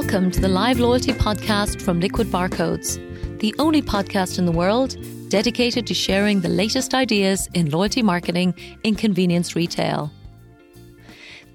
Welcome 0.00 0.30
to 0.30 0.40
the 0.40 0.48
Live 0.48 0.78
Loyalty 0.78 1.12
Podcast 1.12 1.82
from 1.82 1.98
Liquid 1.98 2.28
Barcodes, 2.28 3.00
the 3.40 3.52
only 3.58 3.82
podcast 3.82 4.38
in 4.38 4.46
the 4.46 4.52
world 4.52 4.96
dedicated 5.28 5.88
to 5.88 5.92
sharing 5.92 6.40
the 6.40 6.48
latest 6.48 6.94
ideas 6.94 7.48
in 7.52 7.68
loyalty 7.68 8.00
marketing 8.00 8.54
in 8.84 8.94
convenience 8.94 9.56
retail. 9.56 10.12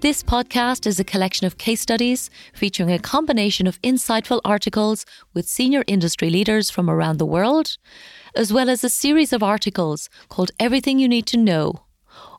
This 0.02 0.22
podcast 0.22 0.86
is 0.86 1.00
a 1.00 1.06
collection 1.06 1.48
of 1.48 1.58
case 1.58 1.80
studies 1.80 2.30
featuring 2.54 2.92
a 2.92 3.00
combination 3.00 3.66
of 3.66 3.82
insightful 3.82 4.42
articles 4.44 5.06
with 5.34 5.48
senior 5.48 5.86
industry 5.88 6.30
leaders 6.30 6.70
from 6.70 6.90
around 6.90 7.20
the 7.20 7.26
world, 7.26 7.78
as 8.36 8.52
well 8.52 8.70
as 8.70 8.84
a 8.84 8.90
series 8.90 9.32
of 9.32 9.42
articles 9.42 10.10
called 10.28 10.52
Everything 10.60 11.00
You 11.00 11.08
Need 11.08 11.28
to 11.28 11.38
Know, 11.38 11.86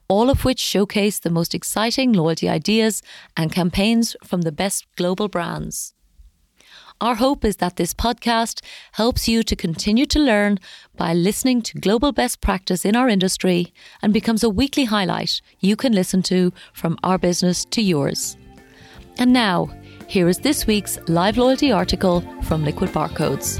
all 0.06 0.28
of 0.28 0.44
which 0.44 0.60
showcase 0.60 1.18
the 1.18 1.30
most 1.30 1.54
exciting 1.54 2.12
loyalty 2.12 2.46
ideas 2.46 3.00
and 3.38 3.50
campaigns 3.50 4.14
from 4.22 4.42
the 4.42 4.52
best 4.52 4.84
global 4.96 5.28
brands. 5.28 5.94
Our 7.00 7.16
hope 7.16 7.44
is 7.44 7.56
that 7.56 7.76
this 7.76 7.92
podcast 7.92 8.64
helps 8.92 9.26
you 9.28 9.42
to 9.42 9.56
continue 9.56 10.06
to 10.06 10.18
learn 10.20 10.58
by 10.96 11.12
listening 11.12 11.60
to 11.62 11.78
global 11.78 12.12
best 12.12 12.40
practice 12.40 12.84
in 12.84 12.94
our 12.94 13.08
industry 13.08 13.74
and 14.00 14.12
becomes 14.12 14.44
a 14.44 14.48
weekly 14.48 14.84
highlight 14.84 15.40
you 15.58 15.74
can 15.74 15.92
listen 15.92 16.22
to 16.22 16.52
from 16.72 16.96
our 17.02 17.18
business 17.18 17.64
to 17.66 17.82
yours. 17.82 18.36
And 19.18 19.32
now, 19.32 19.70
here 20.06 20.28
is 20.28 20.38
this 20.38 20.66
week's 20.66 20.98
live 21.08 21.36
loyalty 21.36 21.72
article 21.72 22.20
from 22.42 22.64
Liquid 22.64 22.90
Barcodes. 22.90 23.58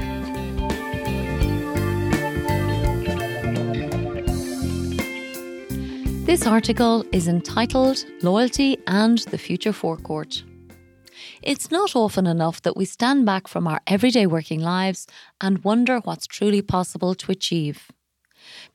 This 6.25 6.47
article 6.47 7.05
is 7.11 7.27
entitled 7.27 8.05
Loyalty 8.21 8.77
and 8.87 9.19
the 9.19 9.37
Future 9.37 9.73
Forecourt. 9.73 10.43
It's 11.45 11.69
not 11.69 11.95
often 11.95 12.25
enough 12.25 12.59
that 12.63 12.75
we 12.75 12.85
stand 12.85 13.23
back 13.23 13.47
from 13.47 13.67
our 13.67 13.79
everyday 13.85 14.25
working 14.25 14.61
lives 14.61 15.05
and 15.39 15.63
wonder 15.63 15.99
what's 15.99 16.25
truly 16.25 16.63
possible 16.63 17.13
to 17.13 17.31
achieve. 17.31 17.91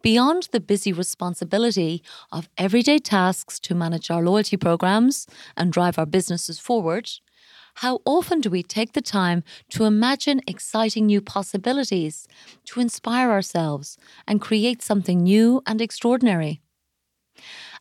Beyond 0.02 0.50
the 0.52 0.60
busy 0.60 0.92
responsibility 0.92 2.00
of 2.30 2.48
everyday 2.56 2.98
tasks 2.98 3.58
to 3.60 3.74
manage 3.74 4.08
our 4.08 4.22
loyalty 4.22 4.56
programs 4.56 5.27
and 5.56 5.72
drive 5.72 5.98
our 5.98 6.06
businesses 6.06 6.60
forward, 6.60 7.10
how 7.74 8.02
often 8.04 8.40
do 8.40 8.48
we 8.48 8.62
take 8.62 8.92
the 8.92 9.02
time 9.02 9.42
to 9.70 9.82
imagine 9.82 10.40
exciting 10.46 11.06
new 11.06 11.20
possibilities, 11.20 12.28
to 12.66 12.78
inspire 12.78 13.32
ourselves, 13.32 13.98
and 14.28 14.40
create 14.40 14.80
something 14.80 15.24
new 15.24 15.60
and 15.66 15.80
extraordinary? 15.80 16.60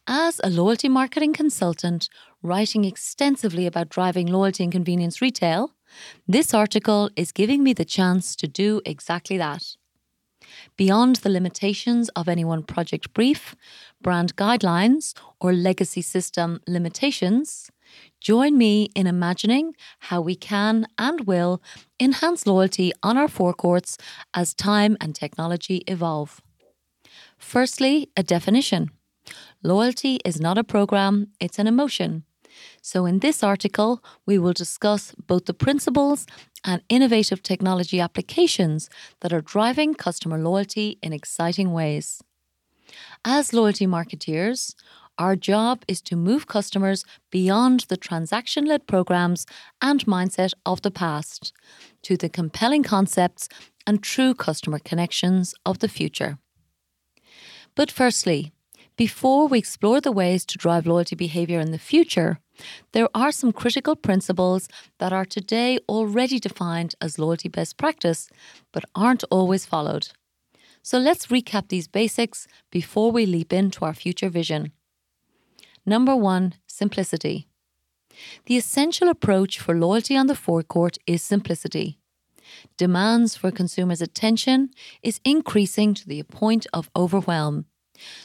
As 0.08 0.42
a 0.44 0.50
loyalty 0.50 0.90
marketing 0.90 1.34
consultant 1.34 2.10
writing 2.42 2.84
extensively 2.86 3.66
about 3.66 3.90
driving 3.90 4.28
loyalty 4.28 4.64
and 4.64 4.72
convenience 4.72 5.22
retail, 5.22 5.76
this 6.28 6.54
article 6.54 7.10
is 7.16 7.32
giving 7.32 7.64
me 7.64 7.74
the 7.74 7.86
chance 7.86 8.36
to 8.38 8.48
do 8.48 8.82
exactly 8.86 9.38
that. 9.38 9.64
Beyond 10.78 11.18
the 11.18 11.30
limitations 11.30 12.10
of 12.10 12.28
any 12.28 12.44
one 12.44 12.64
project 12.64 13.14
brief, 13.14 13.56
brand 14.02 14.36
guidelines, 14.36 15.14
or 15.40 15.54
legacy 15.54 16.02
system 16.02 16.62
limitations, 16.68 17.70
join 18.20 18.58
me 18.58 18.90
in 18.96 19.06
imagining 19.06 19.76
how 20.00 20.22
we 20.22 20.36
can 20.36 20.88
and 20.98 21.28
will 21.28 21.62
enhance 22.00 22.48
loyalty 22.48 22.94
on 23.04 23.18
our 23.18 23.28
forecourts 23.28 23.98
as 24.34 24.54
time 24.54 24.98
and 25.02 25.14
technology 25.14 25.84
evolve. 25.88 26.42
Firstly, 27.38 28.10
a 28.16 28.24
definition. 28.24 28.92
Loyalty 29.64 30.20
is 30.26 30.40
not 30.40 30.58
a 30.58 30.64
program, 30.64 31.28
it's 31.40 31.60
an 31.60 31.68
emotion. 31.68 32.24
So, 32.82 33.06
in 33.06 33.20
this 33.20 33.44
article, 33.44 34.04
we 34.26 34.38
will 34.38 34.54
discuss 34.54 35.14
both 35.28 35.46
the 35.46 35.54
principles 35.54 36.26
and 36.64 36.82
innovative 36.90 37.42
technology 37.42 38.00
applications 38.00 38.90
that 39.22 39.34
are 39.34 39.42
driving 39.42 39.94
customer 39.94 40.38
loyalty 40.38 40.98
in 41.02 41.14
exciting 41.14 41.72
ways. 41.72 42.22
As 43.24 43.54
loyalty 43.54 43.86
marketeers, 43.86 44.74
our 45.18 45.36
job 45.36 45.84
is 45.88 46.02
to 46.04 46.16
move 46.16 46.48
customers 46.48 47.04
beyond 47.30 47.82
the 47.82 47.98
transaction 47.98 48.66
led 48.66 48.88
programs 48.88 49.46
and 49.82 50.06
mindset 50.06 50.54
of 50.66 50.82
the 50.82 50.92
past 50.92 51.52
to 52.04 52.16
the 52.16 52.30
compelling 52.30 52.84
concepts 52.84 53.50
and 53.86 54.02
true 54.02 54.34
customer 54.34 54.80
connections 54.80 55.54
of 55.66 55.80
the 55.80 55.90
future. 55.90 56.38
But 57.76 57.92
firstly, 57.92 58.54
before 59.00 59.48
we 59.48 59.58
explore 59.58 60.02
the 60.02 60.12
ways 60.12 60.46
to 60.46 60.58
drive 60.58 60.86
loyalty 60.86 61.16
behavior 61.16 61.62
in 61.62 61.72
the 61.72 61.80
future, 61.80 62.38
there 62.92 63.08
are 63.16 63.32
some 63.32 63.54
critical 63.54 63.96
principles 63.96 64.68
that 64.98 65.14
are 65.14 65.24
today 65.24 65.80
already 65.88 66.38
defined 66.38 66.96
as 67.00 67.18
loyalty 67.18 67.48
best 67.48 67.78
practice, 67.78 68.30
but 68.74 68.84
aren't 68.94 69.24
always 69.32 69.66
followed. 69.66 70.10
So 70.82 70.98
let's 70.98 71.28
recap 71.28 71.70
these 71.70 71.88
basics 71.88 72.46
before 72.72 73.10
we 73.10 73.26
leap 73.26 73.54
into 73.54 73.86
our 73.86 73.94
future 73.94 74.28
vision. 74.28 74.74
Number 75.86 76.14
one, 76.14 76.56
simplicity. 76.68 77.48
The 78.48 78.58
essential 78.58 79.08
approach 79.08 79.60
for 79.60 79.74
loyalty 79.74 80.18
on 80.18 80.28
the 80.28 80.36
forecourt 80.36 80.98
is 81.08 81.22
simplicity. 81.22 82.00
Demands 82.76 83.38
for 83.38 83.50
consumers' 83.50 84.02
attention 84.02 84.72
is 85.02 85.22
increasing 85.24 85.94
to 85.94 86.06
the 86.06 86.24
point 86.24 86.68
of 86.74 86.92
overwhelm 86.98 87.66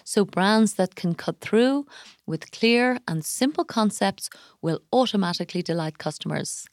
so, 0.05 0.25
brands 0.25 0.75
that 0.75 0.95
can 0.95 1.15
cut 1.15 1.41
through 1.41 1.87
with 2.27 2.51
clear 2.51 2.99
and 3.07 3.25
simple 3.25 3.65
concepts 3.65 4.31
will 4.63 4.81
automatically 4.93 5.63
delight 5.63 5.99
customers. 5.99 6.67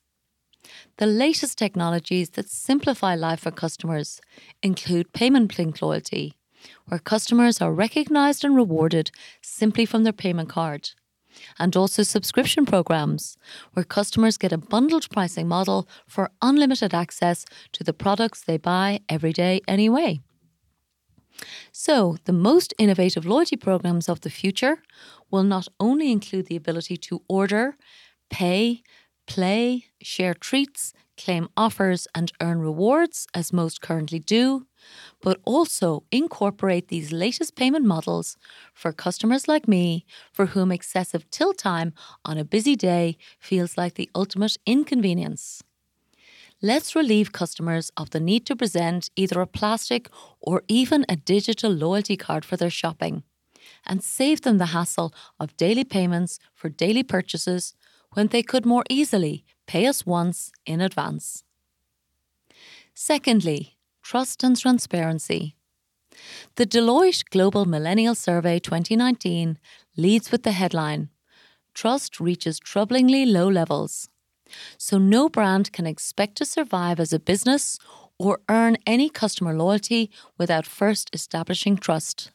The 0.98 1.08
latest 1.08 1.58
technologies 1.58 2.32
that 2.32 2.50
simplify 2.50 3.16
life 3.16 3.42
for 3.42 3.52
customers 3.52 4.22
include 4.62 5.14
payment 5.14 5.58
link 5.58 5.82
loyalty, 5.82 6.36
where 6.88 7.00
customers 7.00 7.62
are 7.62 7.74
recognized 7.74 8.44
and 8.44 8.56
rewarded 8.56 9.12
simply 9.42 9.86
from 9.86 10.04
their 10.04 10.14
payment 10.14 10.50
card, 10.50 10.92
and 11.58 11.76
also 11.76 12.04
subscription 12.04 12.66
programs, 12.66 13.38
where 13.74 13.84
customers 13.86 14.38
get 14.38 14.52
a 14.52 14.58
bundled 14.58 15.10
pricing 15.10 15.48
model 15.48 15.88
for 16.08 16.30
unlimited 16.42 16.94
access 16.94 17.46
to 17.72 17.84
the 17.84 17.94
products 17.94 18.42
they 18.42 18.58
buy 18.58 19.00
every 19.10 19.34
day 19.34 19.62
anyway. 19.68 20.22
So, 21.72 22.18
the 22.26 22.34
most 22.34 22.74
innovative 22.78 23.26
loyalty 23.26 23.56
programs 23.58 24.10
of 24.10 24.22
the 24.22 24.30
future 24.30 24.82
will 25.30 25.44
not 25.44 25.68
only 25.80 26.12
include 26.12 26.48
the 26.48 26.56
ability 26.56 26.98
to 26.98 27.22
order, 27.28 27.78
pay, 28.30 28.84
play, 29.28 29.86
share 30.02 30.34
treats, 30.34 30.94
claim 31.18 31.48
offers, 31.56 32.08
and 32.16 32.32
earn 32.42 32.60
rewards, 32.60 33.28
as 33.34 33.54
most 33.54 33.82
currently 33.82 34.20
do, 34.20 34.66
but 35.22 35.40
also 35.46 36.04
incorporate 36.12 36.88
these 36.88 37.12
latest 37.12 37.56
payment 37.56 37.86
models 37.86 38.38
for 38.74 38.92
customers 38.92 39.48
like 39.48 39.68
me, 39.68 40.06
for 40.34 40.48
whom 40.48 40.72
excessive 40.72 41.30
till 41.32 41.54
time 41.54 41.94
on 42.26 42.38
a 42.38 42.46
busy 42.46 42.76
day 42.76 43.18
feels 43.40 43.78
like 43.78 43.96
the 43.96 44.10
ultimate 44.16 44.58
inconvenience. 44.66 45.62
Let's 46.64 46.96
relieve 46.96 47.32
customers 47.32 47.92
of 47.98 48.12
the 48.12 48.20
need 48.20 48.46
to 48.46 48.56
present 48.56 49.10
either 49.16 49.42
a 49.42 49.48
plastic 49.48 50.10
or 50.40 50.62
even 50.68 51.06
a 51.10 51.16
digital 51.16 51.72
loyalty 51.72 52.16
card 52.16 52.46
for 52.46 52.56
their 52.56 52.70
shopping 52.70 53.24
and 53.86 54.04
save 54.04 54.42
them 54.42 54.60
the 54.60 54.68
hassle 54.68 55.12
of 55.40 55.58
daily 55.58 55.84
payments 55.84 56.38
for 56.54 56.70
daily 56.70 57.02
purchases 57.02 57.74
when 58.14 58.28
they 58.28 58.44
could 58.44 58.66
more 58.66 58.84
easily 58.90 59.44
pay 59.66 59.88
us 59.88 60.06
once 60.06 60.52
in 60.66 60.82
advance. 60.82 61.44
Secondly, 62.94 63.78
trust 64.04 64.44
and 64.44 64.56
transparency. 64.56 65.56
The 66.58 66.68
Deloitte 66.68 67.24
Global 67.32 67.66
Millennial 67.66 68.14
Survey 68.14 68.60
2019 68.60 69.58
leads 69.98 70.32
with 70.32 70.44
the 70.44 70.52
headline 70.52 71.10
Trust 71.74 72.20
reaches 72.20 72.60
troublingly 72.60 73.26
low 73.26 73.48
levels. 73.48 74.10
So 74.78 74.98
no 74.98 75.30
brand 75.30 75.72
can 75.72 75.86
expect 75.86 76.36
to 76.38 76.46
survive 76.46 77.00
as 77.00 77.14
a 77.14 77.20
business 77.20 77.80
or 78.18 78.40
earn 78.50 78.78
any 78.86 79.10
customer 79.10 79.54
loyalty 79.54 80.12
without 80.38 80.66
first 80.66 81.10
establishing 81.14 81.78
trust. 81.78 82.32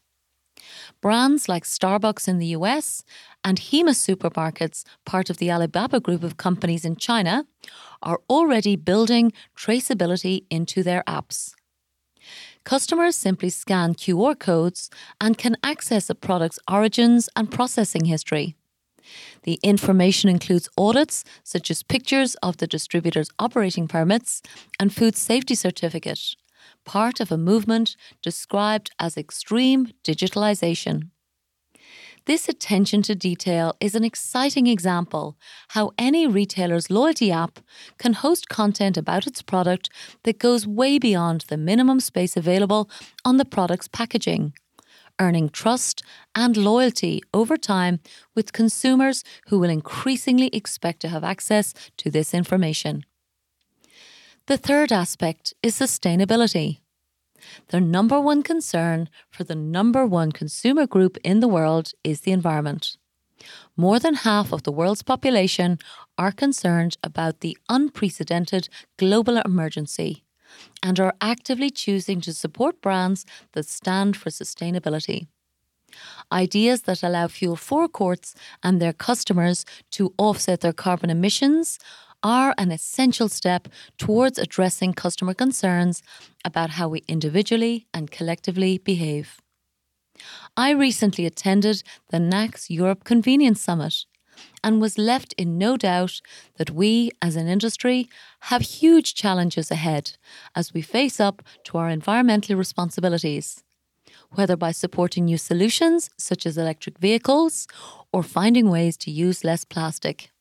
Brands 1.00 1.48
like 1.48 1.64
Starbucks 1.64 2.26
in 2.28 2.38
the 2.38 2.48
US 2.58 3.04
and 3.44 3.60
Hema 3.60 3.94
supermarkets, 3.94 4.84
part 5.04 5.30
of 5.30 5.38
the 5.38 5.50
Alibaba 5.50 6.00
group 6.00 6.22
of 6.22 6.36
companies 6.36 6.84
in 6.84 6.96
China, 6.96 7.46
are 8.02 8.20
already 8.28 8.76
building 8.76 9.32
traceability 9.56 10.44
into 10.50 10.82
their 10.82 11.02
apps. 11.06 11.54
Customers 12.64 13.16
simply 13.16 13.50
scan 13.50 13.94
QR 13.94 14.36
codes 14.36 14.90
and 15.20 15.38
can 15.38 15.56
access 15.62 16.10
a 16.10 16.14
product's 16.14 16.58
origins 16.68 17.28
and 17.36 17.50
processing 17.50 18.06
history. 18.06 18.56
The 19.42 19.58
information 19.62 20.30
includes 20.30 20.68
audits 20.76 21.24
such 21.42 21.70
as 21.70 21.82
pictures 21.82 22.34
of 22.36 22.56
the 22.56 22.66
distributor's 22.66 23.30
operating 23.38 23.88
permits 23.88 24.42
and 24.80 24.94
food 24.94 25.16
safety 25.16 25.54
certificate, 25.54 26.34
part 26.84 27.20
of 27.20 27.30
a 27.30 27.38
movement 27.38 27.96
described 28.22 28.90
as 28.98 29.16
extreme 29.16 29.92
digitalization. 30.04 31.10
This 32.26 32.48
attention 32.48 33.02
to 33.02 33.14
detail 33.14 33.76
is 33.78 33.94
an 33.94 34.02
exciting 34.02 34.66
example 34.66 35.36
how 35.68 35.92
any 35.96 36.26
retailer's 36.26 36.90
loyalty 36.90 37.30
app 37.30 37.60
can 37.98 38.14
host 38.14 38.48
content 38.48 38.96
about 38.96 39.28
its 39.28 39.42
product 39.42 39.90
that 40.24 40.40
goes 40.40 40.66
way 40.66 40.98
beyond 40.98 41.42
the 41.42 41.56
minimum 41.56 42.00
space 42.00 42.36
available 42.36 42.90
on 43.24 43.36
the 43.36 43.44
product's 43.44 43.86
packaging, 43.86 44.54
earning 45.18 45.48
trust 45.48 46.02
and 46.34 46.56
loyalty 46.56 47.22
over 47.32 47.56
time 47.56 48.00
with 48.34 48.52
consumers 48.52 49.24
who 49.48 49.58
will 49.58 49.70
increasingly 49.70 50.48
expect 50.48 51.00
to 51.00 51.08
have 51.08 51.24
access 51.24 51.72
to 51.96 52.10
this 52.10 52.34
information. 52.34 53.04
The 54.46 54.56
third 54.56 54.92
aspect 54.92 55.54
is 55.62 55.78
sustainability. 55.78 56.80
Their 57.68 57.80
number 57.80 58.20
one 58.20 58.42
concern 58.42 59.08
for 59.30 59.44
the 59.44 59.54
number 59.54 60.06
one 60.06 60.32
consumer 60.32 60.86
group 60.86 61.16
in 61.24 61.40
the 61.40 61.48
world 61.48 61.92
is 62.04 62.20
the 62.20 62.32
environment. 62.32 62.96
More 63.76 63.98
than 63.98 64.14
half 64.14 64.52
of 64.52 64.62
the 64.62 64.72
world's 64.72 65.02
population 65.02 65.78
are 66.16 66.32
concerned 66.32 66.96
about 67.02 67.40
the 67.40 67.58
unprecedented 67.68 68.68
global 68.96 69.38
emergency 69.38 70.24
and 70.82 70.98
are 71.00 71.14
actively 71.20 71.70
choosing 71.70 72.20
to 72.22 72.32
support 72.32 72.80
brands 72.80 73.24
that 73.52 73.66
stand 73.66 74.16
for 74.16 74.30
sustainability. 74.30 75.26
Ideas 76.32 76.82
that 76.82 77.02
allow 77.02 77.28
fuel 77.28 77.56
forecourts 77.56 78.34
and 78.62 78.80
their 78.80 78.92
customers 78.92 79.64
to 79.92 80.12
offset 80.18 80.60
their 80.60 80.72
carbon 80.72 81.10
emissions 81.10 81.78
are 82.22 82.54
an 82.58 82.72
essential 82.72 83.28
step 83.28 83.68
towards 83.98 84.38
addressing 84.38 84.92
customer 84.92 85.34
concerns 85.34 86.02
about 86.44 86.70
how 86.70 86.88
we 86.88 87.02
individually 87.06 87.86
and 87.94 88.10
collectively 88.10 88.78
behave. 88.78 89.40
I 90.56 90.70
recently 90.70 91.26
attended 91.26 91.82
the 92.10 92.18
NACS 92.18 92.70
Europe 92.70 93.04
Convenience 93.04 93.60
Summit 93.60 94.06
and 94.66 94.80
was 94.80 94.98
left 94.98 95.32
in 95.34 95.56
no 95.56 95.76
doubt 95.76 96.20
that 96.56 96.72
we 96.72 97.12
as 97.22 97.36
an 97.36 97.46
industry 97.46 98.08
have 98.50 98.62
huge 98.62 99.14
challenges 99.14 99.70
ahead 99.70 100.16
as 100.56 100.74
we 100.74 100.82
face 100.82 101.20
up 101.20 101.40
to 101.62 101.78
our 101.78 101.88
environmental 101.88 102.56
responsibilities, 102.56 103.62
whether 104.32 104.56
by 104.56 104.72
supporting 104.72 105.26
new 105.26 105.38
solutions 105.38 106.10
such 106.18 106.44
as 106.44 106.58
electric 106.58 106.98
vehicles 106.98 107.68
or 108.12 108.24
finding 108.24 108.68
ways 108.68 108.96
to 108.96 109.08
use 109.12 109.44
less 109.44 109.64
plastic. 109.64 110.32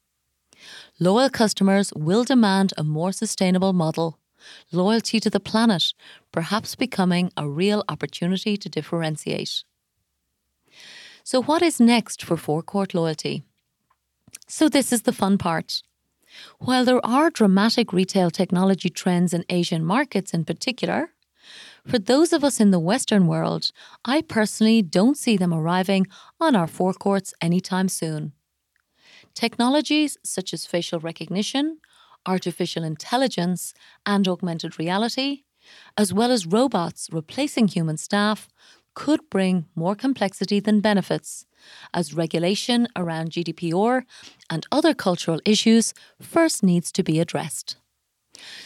Loyal 1.00 1.30
customers 1.30 1.94
will 1.95 2.24
demand 2.24 2.74
a 2.80 2.83
more 2.83 3.12
sustainable 3.12 3.74
model, 3.74 4.18
loyalty 4.72 5.19
to 5.19 5.30
the 5.30 5.39
planet, 5.39 5.94
perhaps 6.31 6.74
becoming 6.74 7.31
a 7.38 7.48
real 7.48 7.83
opportunity 7.88 8.57
to 8.57 8.69
differentiate. 8.69 9.63
So, 11.24 11.44
what 11.44 11.62
is 11.62 11.80
next 11.80 12.24
for 12.24 12.38
forecourt 12.38 12.95
loyalty? 12.95 13.44
So, 14.48 14.70
this 14.70 14.94
is 14.94 15.04
the 15.04 15.12
fun 15.12 15.38
part. 15.38 15.82
While 16.60 16.86
there 16.86 17.04
are 17.06 17.30
dramatic 17.30 17.92
retail 17.92 18.30
technology 18.30 18.90
trends 18.90 19.34
in 19.34 19.44
Asian 19.50 19.84
markets 19.84 20.34
in 20.34 20.46
particular, 20.46 21.10
for 21.88 21.98
those 22.00 22.34
of 22.34 22.44
us 22.44 22.60
in 22.60 22.72
the 22.72 22.80
Western 22.80 23.28
world, 23.28 23.72
I 24.04 24.22
personally 24.22 24.82
don't 24.82 25.18
see 25.18 25.38
them 25.38 25.54
arriving 25.54 26.08
on 26.40 26.56
our 26.56 26.68
forecourts 26.68 27.34
anytime 27.42 27.90
soon. 27.90 28.34
Technologies 29.34 30.18
such 30.24 30.54
as 30.54 30.66
facial 30.66 31.00
recognition, 31.00 31.80
artificial 32.26 32.84
intelligence, 32.84 33.74
and 34.06 34.28
augmented 34.28 34.80
reality, 34.80 35.44
as 35.98 36.14
well 36.14 36.32
as 36.32 36.46
robots 36.46 37.10
replacing 37.12 37.68
human 37.68 37.98
staff, 37.98 38.48
could 38.96 39.30
bring 39.30 39.66
more 39.76 39.96
complexity 39.96 40.60
than 40.60 40.80
benefits, 40.82 41.46
as 41.94 42.14
regulation 42.14 42.88
around 42.96 43.32
GDPR 43.32 44.04
and 44.50 44.66
other 44.72 44.94
cultural 44.94 45.40
issues 45.46 45.94
first 46.22 46.64
needs 46.64 46.92
to 46.94 47.04
be 47.04 47.20
addressed. 47.20 47.78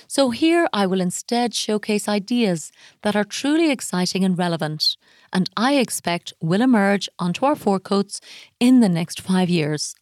So, 0.08 0.32
here 0.32 0.68
I 0.74 0.88
will 0.88 1.02
instead 1.02 1.54
showcase 1.54 2.08
ideas 2.08 2.72
that 3.04 3.16
are 3.16 3.24
truly 3.24 3.70
exciting 3.70 4.24
and 4.24 4.38
relevant, 4.38 4.98
and 5.32 5.50
I 5.56 5.76
expect 5.76 6.34
will 6.42 6.62
emerge 6.62 7.08
onto 7.20 7.46
our 7.46 7.56
forecourts 7.56 8.20
in 8.60 8.80
the 8.80 8.90
next 8.90 9.22
five 9.22 9.50
years. 9.50 9.96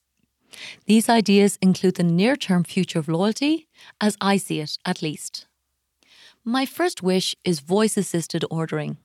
These 0.86 1.10
ideas 1.10 1.58
include 1.62 1.96
the 1.96 2.04
near 2.04 2.36
term 2.36 2.64
future 2.64 3.00
of 3.00 3.10
loyalty, 3.10 3.68
as 4.00 4.18
I 4.22 4.38
see 4.38 4.62
it 4.62 4.78
at 4.86 5.02
least. 5.02 5.48
My 6.44 6.66
first 6.66 7.04
wish 7.04 7.36
is 7.44 7.60
voice 7.60 7.98
assisted 7.98 8.46
ordering. 8.50 8.98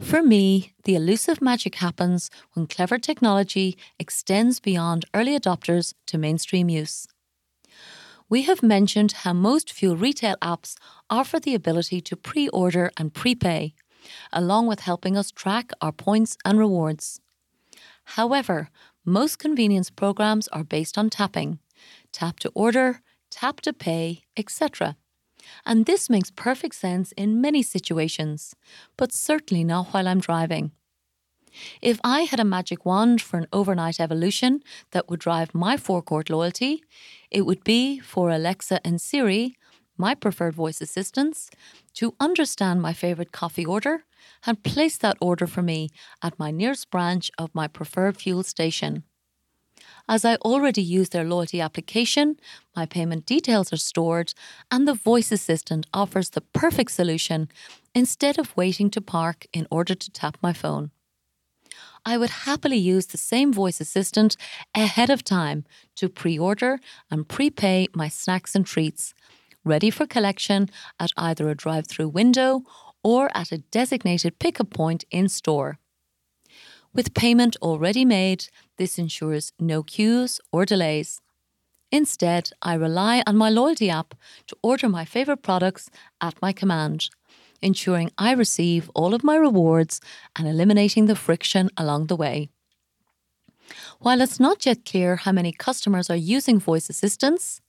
For 0.00 0.22
me, 0.22 0.74
the 0.84 0.94
elusive 0.94 1.40
magic 1.40 1.76
happens 1.76 2.30
when 2.52 2.66
clever 2.66 2.98
technology 2.98 3.78
extends 3.98 4.60
beyond 4.60 5.06
early 5.14 5.38
adopters 5.38 5.94
to 6.06 6.18
mainstream 6.18 6.68
use. 6.68 7.06
We 8.28 8.42
have 8.42 8.62
mentioned 8.62 9.12
how 9.12 9.32
most 9.32 9.72
fuel 9.72 9.96
retail 9.96 10.36
apps 10.42 10.76
offer 11.08 11.40
the 11.40 11.54
ability 11.54 12.00
to 12.02 12.16
pre 12.16 12.48
order 12.48 12.90
and 12.98 13.14
prepay, 13.14 13.74
along 14.32 14.66
with 14.66 14.80
helping 14.80 15.16
us 15.16 15.30
track 15.30 15.70
our 15.80 15.92
points 15.92 16.36
and 16.44 16.58
rewards. 16.58 17.20
However, 18.16 18.68
most 19.04 19.38
convenience 19.38 19.90
programs 19.90 20.46
are 20.48 20.64
based 20.64 20.98
on 20.98 21.08
tapping 21.08 21.58
tap 22.12 22.38
to 22.40 22.50
order, 22.54 23.00
tap 23.30 23.60
to 23.62 23.72
pay, 23.72 24.24
etc. 24.36 24.96
And 25.64 25.86
this 25.86 26.08
makes 26.10 26.30
perfect 26.30 26.74
sense 26.74 27.12
in 27.12 27.40
many 27.40 27.62
situations, 27.62 28.54
but 28.96 29.12
certainly 29.12 29.64
not 29.64 29.88
while 29.88 30.08
I'm 30.08 30.20
driving. 30.20 30.72
If 31.80 31.98
I 32.04 32.22
had 32.22 32.40
a 32.40 32.44
magic 32.44 32.84
wand 32.84 33.22
for 33.22 33.38
an 33.38 33.46
overnight 33.52 33.98
evolution 34.00 34.62
that 34.90 35.08
would 35.08 35.20
drive 35.20 35.54
my 35.54 35.76
forecourt 35.76 36.28
loyalty, 36.28 36.82
it 37.30 37.46
would 37.46 37.64
be 37.64 37.98
for 37.98 38.30
Alexa 38.30 38.86
and 38.86 39.00
Siri, 39.00 39.56
my 39.96 40.14
preferred 40.14 40.54
voice 40.54 40.80
assistants, 40.80 41.50
to 41.94 42.14
understand 42.20 42.82
my 42.82 42.92
favourite 42.92 43.32
coffee 43.32 43.64
order 43.64 44.04
and 44.46 44.62
place 44.62 44.98
that 44.98 45.16
order 45.20 45.46
for 45.46 45.62
me 45.62 45.88
at 46.22 46.38
my 46.38 46.50
nearest 46.50 46.90
branch 46.90 47.30
of 47.38 47.54
my 47.54 47.66
preferred 47.66 48.16
fuel 48.18 48.42
station. 48.42 49.04
As 50.08 50.24
I 50.24 50.36
already 50.36 50.82
use 50.82 51.08
their 51.08 51.24
loyalty 51.24 51.60
application, 51.60 52.38
my 52.76 52.86
payment 52.86 53.26
details 53.26 53.72
are 53.72 53.76
stored, 53.76 54.34
and 54.70 54.86
the 54.86 54.94
voice 54.94 55.32
assistant 55.32 55.86
offers 55.92 56.30
the 56.30 56.40
perfect 56.40 56.92
solution 56.92 57.48
instead 57.94 58.38
of 58.38 58.56
waiting 58.56 58.88
to 58.90 59.00
park 59.00 59.46
in 59.52 59.66
order 59.68 59.94
to 59.96 60.10
tap 60.10 60.36
my 60.40 60.52
phone. 60.52 60.92
I 62.04 62.16
would 62.18 62.30
happily 62.30 62.76
use 62.76 63.06
the 63.06 63.18
same 63.18 63.52
voice 63.52 63.80
assistant 63.80 64.36
ahead 64.76 65.10
of 65.10 65.24
time 65.24 65.64
to 65.96 66.08
pre 66.08 66.38
order 66.38 66.78
and 67.10 67.28
prepay 67.28 67.88
my 67.92 68.08
snacks 68.08 68.54
and 68.54 68.64
treats, 68.64 69.12
ready 69.64 69.90
for 69.90 70.06
collection 70.06 70.70
at 71.00 71.10
either 71.16 71.48
a 71.48 71.56
drive 71.56 71.88
through 71.88 72.10
window 72.10 72.62
or 73.02 73.28
at 73.34 73.50
a 73.50 73.58
designated 73.58 74.38
pickup 74.38 74.70
point 74.70 75.04
in 75.10 75.28
store. 75.28 75.78
With 76.94 77.12
payment 77.12 77.56
already 77.60 78.04
made, 78.04 78.48
this 78.78 78.98
ensures 78.98 79.52
no 79.58 79.82
queues 79.82 80.40
or 80.52 80.64
delays. 80.64 81.20
Instead, 81.92 82.50
I 82.62 82.74
rely 82.74 83.22
on 83.26 83.36
my 83.36 83.48
loyalty 83.48 83.88
app 83.90 84.14
to 84.48 84.56
order 84.62 84.88
my 84.88 85.04
favourite 85.04 85.42
products 85.42 85.88
at 86.20 86.40
my 86.42 86.52
command, 86.52 87.08
ensuring 87.62 88.10
I 88.18 88.32
receive 88.32 88.90
all 88.94 89.14
of 89.14 89.24
my 89.24 89.36
rewards 89.36 90.00
and 90.34 90.48
eliminating 90.48 91.06
the 91.06 91.16
friction 91.16 91.70
along 91.76 92.06
the 92.06 92.16
way. 92.16 92.50
While 94.00 94.20
it's 94.20 94.40
not 94.40 94.66
yet 94.66 94.84
clear 94.84 95.16
how 95.16 95.32
many 95.32 95.52
customers 95.52 96.10
are 96.10 96.16
using 96.16 96.58
voice 96.58 96.88
assistants, 96.88 97.60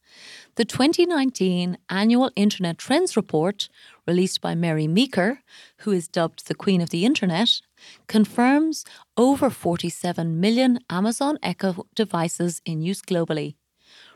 the 0.57 0.65
2019 0.65 1.77
Annual 1.87 2.31
Internet 2.35 2.79
Trends 2.79 3.15
Report, 3.15 3.69
released 4.07 4.41
by 4.41 4.55
Mary 4.55 4.87
Meeker, 4.87 5.41
who 5.81 5.91
is 5.91 6.07
dubbed 6.07 6.47
the 6.47 6.55
Queen 6.55 6.81
of 6.81 6.89
the 6.89 7.05
Internet, 7.05 7.61
confirms 8.07 8.83
over 9.15 9.51
47 9.51 10.39
million 10.39 10.79
Amazon 10.89 11.37
Echo 11.43 11.85
devices 11.93 12.63
in 12.65 12.81
use 12.81 13.03
globally, 13.03 13.53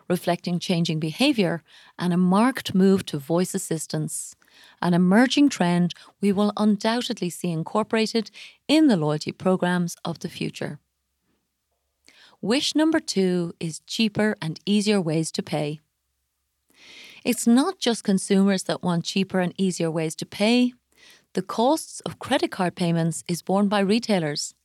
reflecting 0.09 0.57
changing 0.57 0.99
behaviour 0.99 1.61
and 1.99 2.11
a 2.11 2.17
marked 2.17 2.73
move 2.73 3.05
to 3.05 3.19
voice 3.19 3.53
assistance, 3.53 4.35
an 4.81 4.95
emerging 4.95 5.47
trend 5.47 5.93
we 6.21 6.31
will 6.31 6.53
undoubtedly 6.57 7.29
see 7.29 7.51
incorporated 7.51 8.31
in 8.67 8.87
the 8.87 8.97
loyalty 8.97 9.31
programs 9.31 9.95
of 10.03 10.17
the 10.21 10.29
future. 10.29 10.79
Wish 12.41 12.73
number 12.73 12.99
two 12.99 13.53
is 13.59 13.81
cheaper 13.85 14.35
and 14.41 14.59
easier 14.65 14.99
ways 14.99 15.31
to 15.33 15.43
pay. 15.43 15.79
It's 17.23 17.45
not 17.45 17.77
just 17.77 18.03
consumers 18.03 18.63
that 18.63 18.81
want 18.81 19.05
cheaper 19.05 19.41
and 19.41 19.53
easier 19.55 19.91
ways 19.91 20.15
to 20.15 20.25
pay. 20.25 20.73
The 21.33 21.43
costs 21.43 21.99
of 22.01 22.17
credit 22.17 22.49
card 22.49 22.75
payments 22.75 23.23
is 23.27 23.43
borne 23.43 23.67
by 23.67 23.81
retailers, 23.81 24.55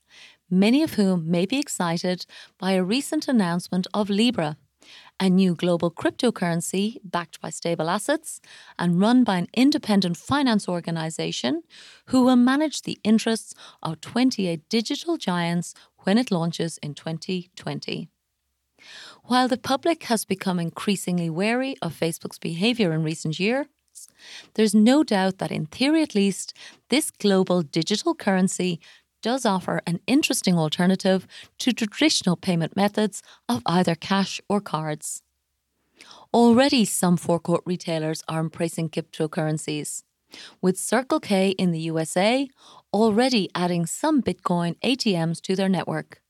many 0.50 0.82
of 0.82 0.94
whom 0.94 1.30
may 1.30 1.44
be 1.44 1.58
excited 1.58 2.24
by 2.58 2.72
a 2.72 2.82
recent 2.82 3.28
announcement 3.28 3.86
of 3.92 4.08
Libra, 4.08 4.56
a 5.20 5.28
new 5.28 5.54
global 5.54 5.90
cryptocurrency 5.90 6.96
backed 7.04 7.42
by 7.42 7.50
stable 7.50 7.90
assets 7.90 8.40
and 8.78 9.00
run 9.00 9.22
by 9.22 9.36
an 9.36 9.48
independent 9.52 10.16
finance 10.16 10.66
organization 10.66 11.62
who 12.06 12.24
will 12.24 12.36
manage 12.36 12.82
the 12.82 12.98
interests 13.04 13.54
of 13.82 14.00
28 14.00 14.66
digital 14.70 15.18
giants 15.18 15.74
when 16.04 16.16
it 16.16 16.30
launches 16.30 16.78
in 16.78 16.94
2020. 16.94 18.08
While 19.28 19.48
the 19.48 19.56
public 19.56 20.04
has 20.04 20.24
become 20.24 20.60
increasingly 20.60 21.28
wary 21.28 21.76
of 21.82 21.98
Facebook's 21.98 22.38
behaviour 22.38 22.92
in 22.92 23.02
recent 23.02 23.40
years, 23.40 23.66
there's 24.54 24.72
no 24.72 25.02
doubt 25.02 25.38
that, 25.38 25.50
in 25.50 25.66
theory 25.66 26.02
at 26.02 26.14
least, 26.14 26.54
this 26.90 27.10
global 27.10 27.62
digital 27.62 28.14
currency 28.14 28.78
does 29.22 29.44
offer 29.44 29.80
an 29.84 29.98
interesting 30.06 30.56
alternative 30.56 31.26
to 31.58 31.72
traditional 31.72 32.36
payment 32.36 32.76
methods 32.76 33.20
of 33.48 33.62
either 33.66 33.96
cash 33.96 34.40
or 34.48 34.60
cards. 34.60 35.24
Already, 36.32 36.84
some 36.84 37.16
forecourt 37.16 37.62
retailers 37.66 38.22
are 38.28 38.38
embracing 38.38 38.90
cryptocurrencies, 38.90 40.04
with 40.62 40.78
Circle 40.78 41.18
K 41.18 41.50
in 41.50 41.72
the 41.72 41.80
USA 41.80 42.48
already 42.94 43.50
adding 43.56 43.86
some 43.86 44.22
Bitcoin 44.22 44.78
ATMs 44.84 45.40
to 45.40 45.56
their 45.56 45.68
network. 45.68 46.22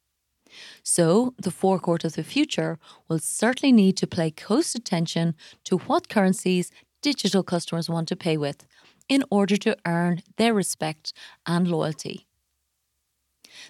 So, 0.82 1.34
the 1.38 1.50
forecourt 1.50 2.04
of 2.04 2.14
the 2.14 2.24
future 2.24 2.78
will 3.08 3.18
certainly 3.18 3.72
need 3.72 3.96
to 3.98 4.06
pay 4.06 4.30
close 4.30 4.74
attention 4.74 5.34
to 5.64 5.78
what 5.78 6.08
currencies 6.08 6.70
digital 7.02 7.42
customers 7.42 7.88
want 7.88 8.08
to 8.08 8.16
pay 8.16 8.36
with 8.36 8.66
in 9.08 9.24
order 9.30 9.56
to 9.56 9.76
earn 9.86 10.22
their 10.36 10.54
respect 10.54 11.12
and 11.46 11.68
loyalty. 11.68 12.26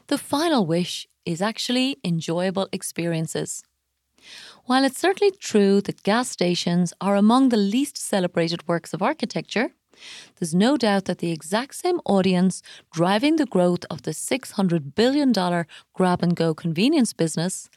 The 0.07 0.19
final 0.19 0.67
wish 0.67 1.07
is 1.25 1.43
actually 1.43 1.99
enjoyable 2.05 2.69
experiences. 2.73 3.63
While 4.65 4.85
it's 4.85 4.99
certainly 4.99 5.33
true 5.39 5.81
that 5.83 6.03
gas 6.03 6.31
stations 6.31 6.93
are 7.01 7.17
among 7.17 7.49
the 7.49 7.57
least 7.57 7.97
celebrated 7.97 8.67
works 8.67 8.93
of 8.93 9.03
architecture, 9.03 9.73
there's 10.39 10.55
no 10.55 10.77
doubt 10.77 11.05
that 11.07 11.19
the 11.19 11.33
exact 11.33 11.75
same 11.75 12.01
audience 12.05 12.63
driving 12.93 13.37
the 13.37 13.47
growth 13.47 13.85
of 13.91 14.03
the 14.03 14.13
$600 14.13 14.95
billion 14.95 15.33
grab 15.95 16.23
and 16.23 16.37
go 16.37 16.55
convenience 16.55 17.13
business 17.13 17.69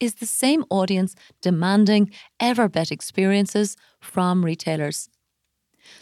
is 0.00 0.16
the 0.16 0.26
same 0.26 0.64
audience 0.70 1.14
demanding 1.40 2.10
ever 2.38 2.68
better 2.68 2.92
experiences 2.92 3.76
from 4.00 4.44
retailers. 4.44 5.08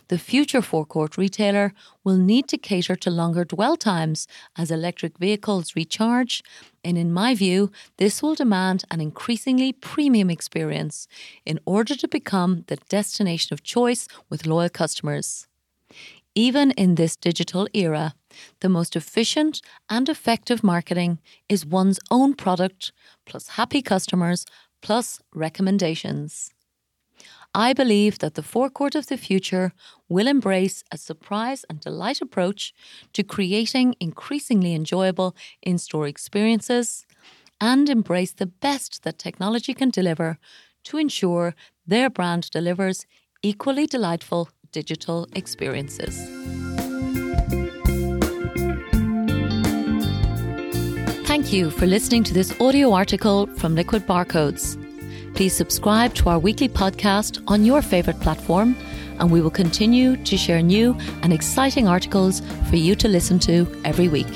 The 0.09 0.19
future 0.19 0.63
forecourt 0.63 1.17
retailer 1.17 1.73
will 2.03 2.17
need 2.17 2.49
to 2.49 2.59
cater 2.59 2.97
to 2.97 3.11
longer 3.11 3.45
dwell 3.45 3.77
times 3.77 4.27
as 4.57 4.71
electric 4.71 5.19
vehicles 5.19 5.77
recharge, 5.77 6.43
and 6.83 6.97
in 6.97 7.13
my 7.13 7.35
view, 7.35 7.71
this 7.99 8.23
will 8.23 8.35
demand 8.35 8.85
an 8.91 9.01
increasingly 9.01 9.73
premium 9.73 10.31
experience 10.31 11.07
in 11.45 11.59
order 11.67 11.95
to 11.95 12.09
become 12.09 12.65
the 12.67 12.77
destination 12.89 13.53
of 13.53 13.63
choice 13.63 14.09
with 14.29 14.47
loyal 14.47 14.71
customers. 14.71 15.47
Even 16.35 16.73
in 16.73 16.97
this 16.97 17.15
digital 17.15 17.69
era, 17.73 18.15
the 18.61 18.69
most 18.69 18.97
efficient 18.97 19.61
and 19.89 20.09
effective 20.09 20.65
marketing 20.65 21.21
is 21.49 21.65
one's 21.65 22.01
own 22.11 22.35
product 22.35 22.93
plus 23.25 23.49
happy 23.51 23.81
customers 23.81 24.45
plus 24.83 25.21
recommendations. 25.33 26.51
I 27.55 27.73
believe 27.73 28.19
that 28.19 28.35
the 28.35 28.43
forecourt 28.43 28.97
of 28.97 29.07
the 29.07 29.17
future 29.17 29.73
will 30.09 30.27
embrace 30.27 30.83
a 30.91 30.99
surprise 30.99 31.65
and 31.71 31.79
delight 31.79 32.21
approach 32.21 32.75
to 33.13 33.23
creating 33.23 33.95
increasingly 34.01 34.75
enjoyable 34.75 35.37
in 35.63 35.79
store 35.79 36.09
experiences 36.09 37.07
and 37.61 37.89
embrace 37.89 38.33
the 38.33 38.47
best 38.47 39.05
that 39.05 39.21
technology 39.21 39.73
can 39.73 39.91
deliver 39.91 40.39
to 40.83 40.99
ensure 40.99 41.55
their 41.87 42.11
brand 42.11 42.51
delivers 42.51 43.07
equally 43.41 43.87
delightful 43.87 44.49
digital 44.75 45.29
experiences. 45.35 46.15
Thank 51.29 51.53
you 51.53 51.71
for 51.71 51.87
listening 51.87 52.25
to 52.25 52.35
this 52.35 52.53
audio 52.61 52.93
article 52.93 53.47
from 53.59 53.75
Liquid 53.77 54.07
Barcodes. 54.07 54.77
Please 55.35 55.53
subscribe 55.53 56.15
to 56.15 56.29
our 56.29 56.39
weekly 56.39 56.69
podcast 56.69 57.43
on 57.47 57.65
your 57.65 57.83
favourite 57.83 58.21
platform, 58.21 58.77
and 59.21 59.31
we 59.31 59.41
will 59.41 59.51
continue 59.51 60.17
to 60.25 60.37
share 60.37 60.63
new 60.63 60.97
and 61.23 61.33
exciting 61.33 61.87
articles 61.87 62.43
for 62.69 62.77
you 62.77 62.95
to 62.97 63.09
listen 63.09 63.39
to 63.41 63.67
every 63.85 64.09
week. 64.09 64.33